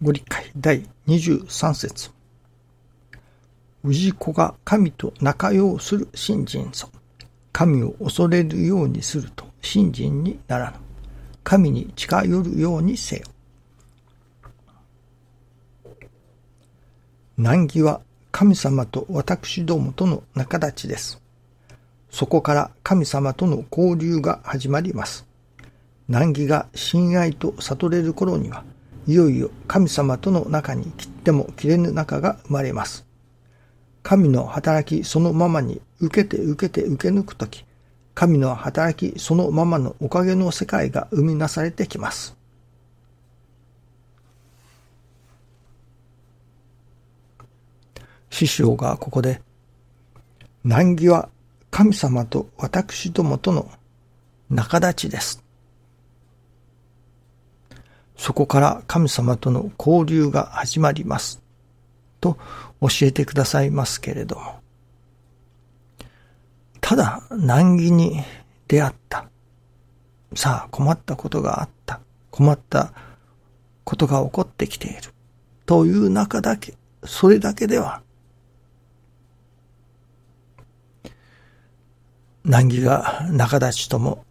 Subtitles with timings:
[0.00, 2.10] ご理解第23節
[3.84, 6.88] 氏子が神と仲良する信心ぞ。
[7.52, 10.76] 神を恐れるようにすると信心にならぬ。
[11.42, 13.22] 神に近寄るようにせよ。
[17.36, 21.20] 難儀は神様と私どもとの仲立ちです。
[22.08, 25.26] そこから神様との交流が始まります。
[26.08, 28.64] 難儀が親愛と悟れる頃には、
[29.08, 33.06] いよいよ神様との中に切っても切れぬ仲が生まれます。
[34.02, 37.64] 神の働きそのままに受けて受けて受け抜くとき、
[38.14, 42.36] 神の働きそのままのおかげの世界が生み出されてきます。
[48.28, 49.40] 師匠がここで、
[50.64, 51.30] 難儀は
[51.70, 53.70] 神様と私どもとの
[54.50, 55.47] 仲立ちです。
[58.18, 61.40] そこから神様との交流が始まります。
[62.20, 62.36] と
[62.80, 64.60] 教えてくださいますけれども。
[66.80, 68.22] ただ難儀に
[68.66, 69.28] 出会った。
[70.34, 72.00] さあ困ったことがあった。
[72.30, 72.92] 困った
[73.84, 75.14] ことが起こってきている。
[75.64, 78.02] という中だけ、それだけでは、
[82.44, 84.24] 難儀が仲立ちとも、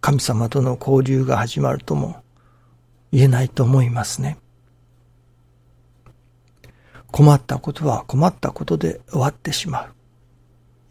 [0.00, 2.22] 神様との交流が始まるとも、
[3.12, 4.38] 言えないと思いますね。
[7.10, 9.94] 困ったことは困ったことで終わってしまう。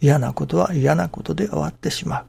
[0.02, 2.26] 嫌なことは嫌なことで終わってしまう。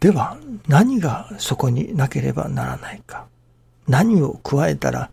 [0.00, 3.26] では何がそこになければならないか。
[3.86, 5.10] 何を加えたら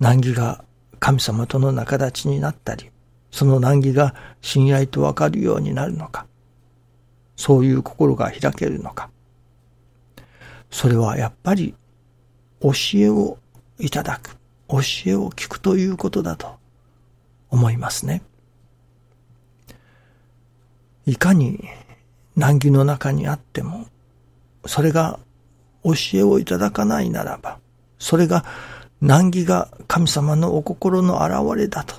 [0.00, 0.64] 難儀が
[0.98, 2.90] 神様との仲立ちになったり、
[3.30, 6.26] その難儀が親愛とわかるようになるのか。
[7.36, 9.10] そういう心が開けるのか。
[10.74, 11.72] それはやっぱり
[12.60, 13.38] 教えを
[13.78, 14.36] いただく、
[14.68, 16.56] 教えを聞くということだと
[17.48, 18.22] 思いますね。
[21.06, 21.60] いかに
[22.34, 23.86] 難儀の中にあっても、
[24.66, 25.20] それが
[25.84, 27.60] 教えをいただかないならば、
[28.00, 28.44] それが
[29.00, 31.94] 難儀が神様のお心の現れだと、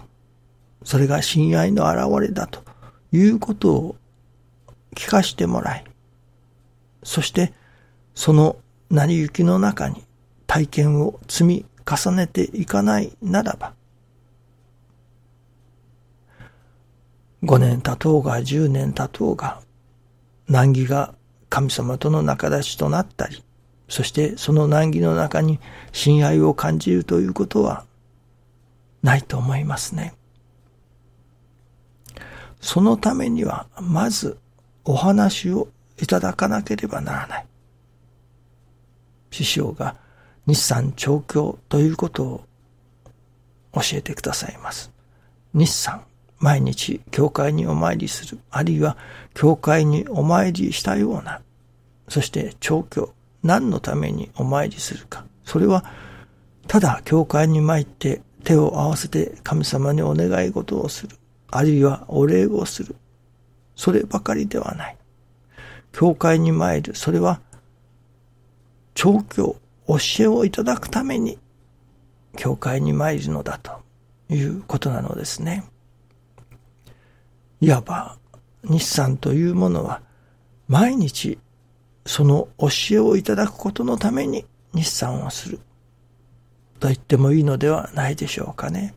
[0.83, 2.61] それが親愛の現れだと
[3.13, 3.95] いうことを
[4.97, 5.85] 聞かしてもらい、
[7.03, 7.53] そして
[8.15, 8.57] その
[8.89, 10.03] 成り行きの中に
[10.47, 13.73] 体験を積み重ねていかないならば、
[17.43, 19.61] 5年経とうが10年経とうが、
[20.47, 21.13] 難儀が
[21.49, 23.43] 神様との仲立ちとなったり、
[23.87, 25.59] そしてその難儀の中に
[25.91, 27.85] 親愛を感じるということは
[29.03, 30.15] ないと思いますね。
[32.61, 34.39] そのためには、まず
[34.83, 35.67] お話を
[36.01, 37.45] いただかなければならない。
[39.35, 39.97] 師匠が
[40.47, 42.43] 日産調教ということを
[43.73, 44.91] 教えてくださいます。
[45.53, 46.05] 日産、
[46.39, 48.97] 毎日教会にお参りする、あるいは
[49.33, 51.41] 教会にお参りしたような、
[52.07, 53.13] そして調教、
[53.43, 55.25] 何のためにお参りするか。
[55.43, 55.83] それは、
[56.67, 61.17] ただ教会に参って手を合わせて神様にお願い事をする、
[61.51, 62.95] あるいはお礼をする。
[63.75, 64.97] そればかりではない。
[65.91, 67.41] 教会に参る、それは
[68.95, 69.57] 調教、
[69.87, 71.37] 教えをいただくために、
[72.37, 73.83] 教会に参るのだと
[74.29, 75.65] いうことなのですね。
[77.61, 78.17] いわば、
[78.63, 80.01] 日産というものは、
[80.67, 81.37] 毎日、
[82.05, 85.59] その教えをいただくことのために日産をする。
[86.79, 88.95] と言ってもいいのではないでしょうかね。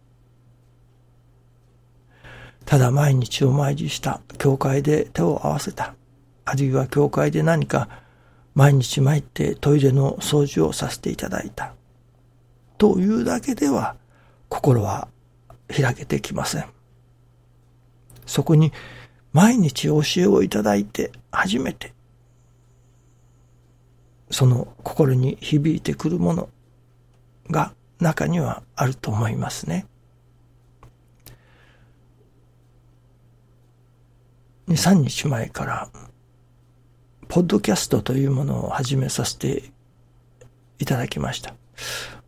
[2.65, 5.95] ただ毎日お参りした、教会で手を合わせた、
[6.45, 7.89] あるいは教会で何か
[8.59, 11.75] 毎日参ってトイレの掃除をさせていただいた。
[12.77, 13.95] というだけでは
[14.49, 15.07] 心は
[15.69, 16.65] 開けてきません。
[18.27, 18.73] そこに
[19.33, 21.95] 毎日教えをいただいて初めて
[24.29, 26.49] その心に響いてくるもの
[27.53, 29.87] が中にはあると思いますね。
[34.67, 35.89] 2、3日前から
[37.29, 39.71] ポッドキャストというものを始めさせて
[40.79, 41.55] いただきました。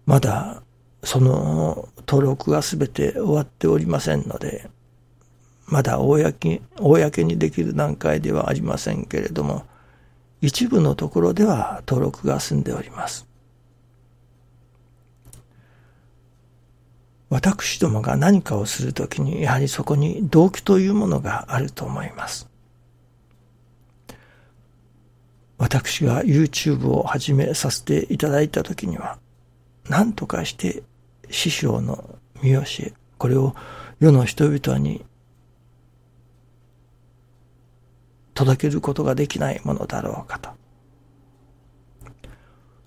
[0.05, 0.63] まだ
[1.03, 4.69] その登録がすべて終わっておりませんので、
[5.67, 9.65] まだ公公にできる段階ではありませんけれども、
[10.43, 13.27] 一部のところでは登録が済んでおります。
[17.31, 22.50] 私どもが何かをするときに、やはりそこに動機というものがあると思います。
[25.61, 29.19] 私が YouTube を始めさせていただいた時には、
[29.91, 30.83] 何とかして
[31.29, 33.55] 師匠の見教え、これを
[33.99, 35.05] 世の人々に
[38.33, 40.49] 届けることができないものだろうかと。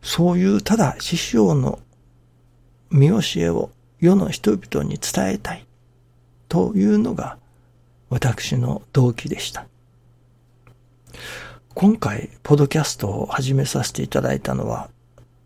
[0.01, 1.77] そういうただ師匠の
[2.89, 5.67] 見教えを世の人々に伝えたい
[6.49, 7.37] というのが
[8.09, 9.67] 私の動機でした。
[11.75, 14.91] 今回、ポドキャストを始めさせていただいたのは、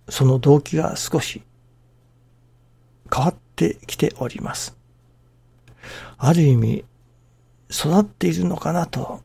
[0.09, 1.41] その動機が少し
[3.13, 4.75] 変わってきております。
[6.17, 6.83] ある意味、
[7.71, 9.21] 育っているのかなと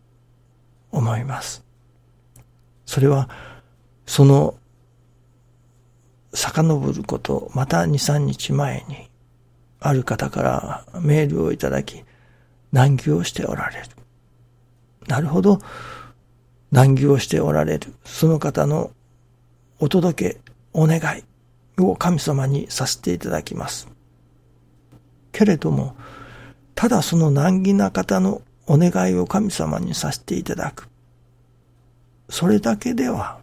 [0.93, 1.65] 思います。
[2.87, 3.29] それは、
[4.07, 4.55] その、
[6.35, 9.11] 遡ること、また2、3日前に、
[9.81, 12.05] ある方からメールをいただき、
[12.71, 13.87] 難儀をしておられる。
[15.09, 15.59] なるほど、
[16.73, 17.95] 難儀をしておられる。
[18.05, 18.91] その方の
[19.79, 20.41] お届け、
[20.73, 21.23] お願い
[21.81, 23.89] を神様にさせていただきます。
[25.33, 25.95] けれども、
[26.75, 30.89] ただその難儀な方のお願いを神様にさせていただく。
[32.31, 33.41] それだけでは、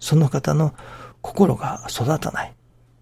[0.00, 0.74] その方の
[1.20, 2.52] 心が育たない。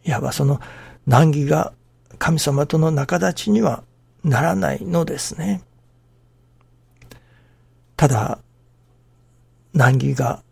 [0.05, 0.61] いわばその
[1.07, 1.73] 難儀が
[2.19, 3.83] 神様との仲立ちには
[4.25, 5.63] ならないのですね。
[7.97, 8.41] ただ、
[9.73, 10.43] 難儀が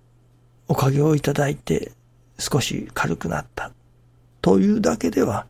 [0.68, 1.92] おかげをいただいて
[2.38, 3.72] 少し軽くなった
[4.40, 5.46] というだけでは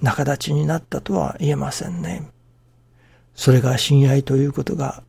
[0.00, 2.30] 仲立ちになったとは言えませんね。
[3.34, 5.02] それが親愛ということが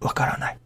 [0.00, 0.58] わからない。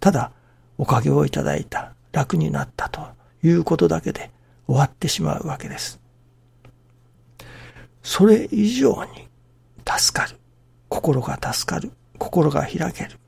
[0.00, 0.32] ただ、
[0.76, 3.00] おかげをいただいた、楽になったと
[3.42, 4.30] いうことだけで
[4.66, 6.00] 終わってしまうわけです。
[8.02, 9.28] それ以上に
[9.86, 10.38] 助かる。
[10.88, 11.92] 心が助かる。
[12.18, 13.18] 心が開ける。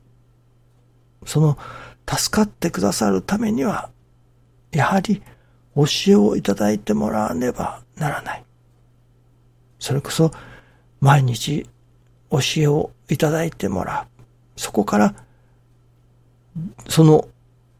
[1.27, 1.57] その
[2.09, 3.89] 助かってくださるためには、
[4.71, 5.21] やはり
[5.75, 8.43] 教えをいただいてもらわねばならない。
[9.77, 10.31] それこそ
[11.01, 11.69] 毎日
[12.31, 14.59] 教えをいただいてもらう。
[14.59, 15.15] そこから、
[16.87, 17.27] その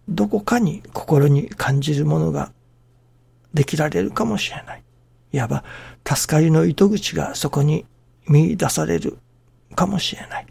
[0.10, 2.52] どこかに心に感じるものが
[3.54, 4.84] できられるかもしれない。
[5.32, 5.64] いわば、
[6.06, 7.86] 助かりの糸口がそこに
[8.28, 9.18] 見出される
[9.74, 10.48] かもしれない。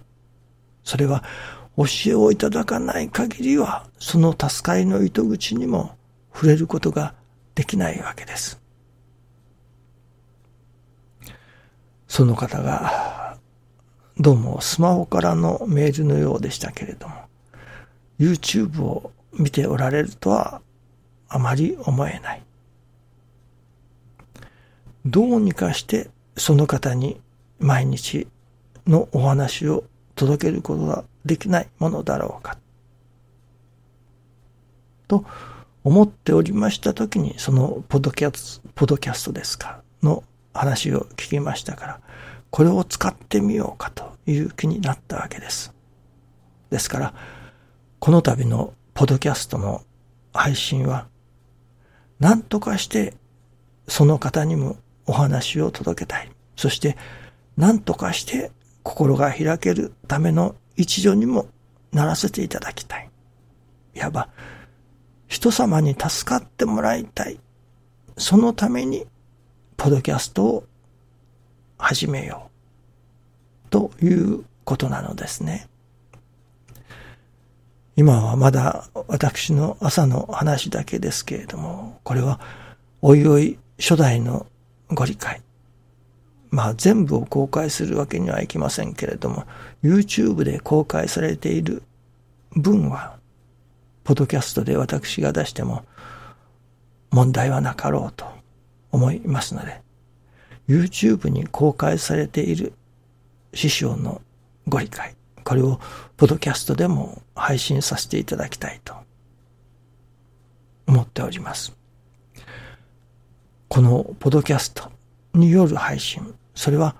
[0.83, 1.23] それは、
[1.77, 5.97] 教えをいただかない限りは、その助かりの糸口にも
[6.33, 7.15] 触れることが
[7.55, 8.61] できないわけです。
[12.09, 13.37] その方が、
[14.19, 17.15] どうもスマホからのメールのようでしたけれども、
[18.19, 20.63] YouTube を見ておられるとは
[21.29, 22.43] あまり思えない。
[25.05, 27.21] どうにかしてその方に
[27.59, 28.27] 毎日
[28.87, 29.85] のお話を
[30.15, 32.57] 届けることができないものだろうか。
[35.09, 35.25] と
[35.85, 42.01] 思っておりましたときに、そのポドキャスト、ポドキャストですか、の話を聞きましたから、
[42.51, 45.75] これを使ってみようかという気になったわけです。
[46.71, 47.15] ですから、
[47.99, 49.83] この度のポドキャストの
[50.33, 51.07] 配信は、
[52.19, 53.15] 何とかして
[53.89, 54.77] その方にも
[55.07, 56.31] お話を届けたい。
[56.57, 56.97] そして、
[57.57, 58.51] 何とかして
[58.83, 61.49] 心が開けるための一助にも
[61.93, 63.11] ならせていただきたい。
[63.95, 64.29] いわば、
[65.27, 67.41] 人様に助かってもらいたい。
[68.17, 69.07] そのために、
[69.77, 70.65] ポドキャストを
[71.79, 72.51] 始めよ
[73.67, 73.71] う。
[73.71, 75.69] ということなのですね。
[77.97, 82.41] 今はまだ私の朝の話だけですけれども、これは
[83.01, 84.47] おいおい初代の
[84.91, 85.41] ご理解。
[86.51, 89.45] まあ全部を公開するわけにはいきませんけれども、
[89.83, 91.83] YouTube で公開されている
[92.55, 93.17] 分は、
[94.05, 95.85] ポッドキャストで私が出しても
[97.11, 98.27] 問題はなかろうと
[98.93, 99.83] 思いますので、
[100.69, 102.73] YouTube に公開されている
[103.55, 104.21] 師匠の
[104.69, 105.81] ご理解、これを
[106.17, 108.95] ポッドキャストでも配信させていただきたいと
[110.87, 111.73] 思っております。
[113.69, 114.91] このポドキャスト
[115.37, 116.97] による配信、それは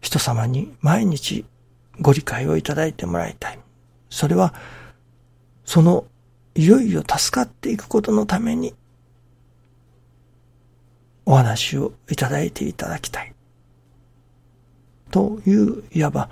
[0.00, 1.44] 人様に毎日
[2.00, 3.58] ご理解をいただいてもらいたい。
[4.10, 4.54] それは、
[5.64, 6.04] その
[6.54, 8.74] いよいよ助かっていくことのために
[11.26, 13.34] お話をいただいていただきたい。
[15.10, 16.28] という、いわば、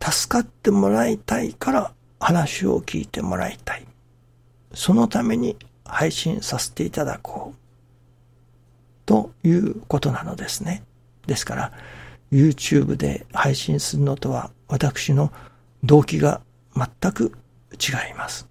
[0.00, 3.86] 助かってもらいたいから話を聞いてもらいたい。
[4.74, 7.63] そのために配信させていただこう。
[9.06, 10.82] ということなのですね。
[11.26, 11.72] ですから、
[12.32, 15.32] YouTube で配信するのとは私の
[15.84, 16.40] 動機が
[16.76, 17.32] 全く
[17.72, 18.48] 違います。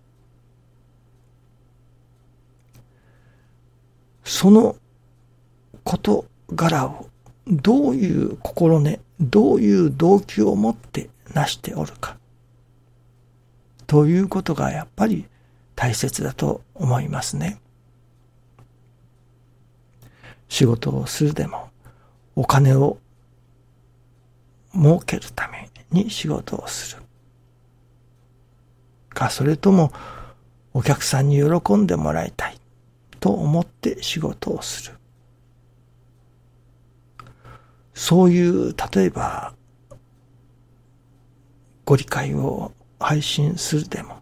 [4.24, 4.76] その
[5.84, 7.10] 事柄を
[7.48, 12.18] どういう心根、どういう動機を持ってなしておるか、
[13.86, 15.26] ということがやっぱり
[15.76, 17.60] 大切だと思いますね。
[20.54, 21.72] 仕事をするでも、
[22.36, 23.00] お金を
[24.72, 27.02] 儲けるために仕事をする。
[29.16, 29.92] か、それとも
[30.72, 32.60] お客さんに喜んでもらいたい
[33.20, 34.98] と思って仕事をする。
[37.96, 39.56] そういう、例えば、
[41.84, 44.22] ご理解を配信するでも、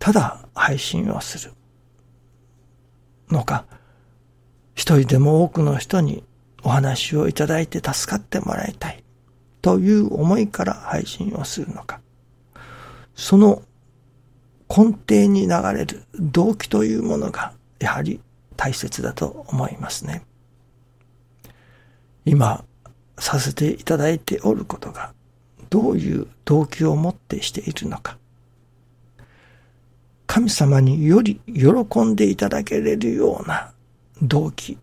[0.00, 1.52] ただ配信をする
[3.30, 3.66] のか、
[4.74, 6.24] 一人でも多くの人に
[6.62, 9.02] お話をいただいて助かってもらいたい
[9.62, 12.00] という思いから配信をするのか、
[13.14, 13.62] その
[14.68, 18.20] 根底に流れる動機というものがやはり
[18.56, 20.24] 大切だと思いますね。
[22.24, 22.64] 今
[23.18, 25.12] させていただいておることが
[25.70, 28.18] どういう動機を持ってしているのか。
[30.26, 33.73] 神様により喜んでいただけれるような
[34.22, 34.78] 動機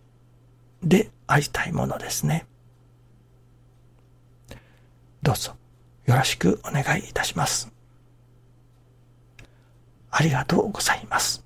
[0.83, 2.45] でありたいものですね。
[5.21, 5.55] どうぞ
[6.05, 7.71] よろしくお願いいたします。
[10.09, 11.45] ありがとうございます。